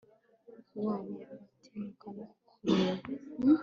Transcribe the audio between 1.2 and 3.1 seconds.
watinyuka no kureba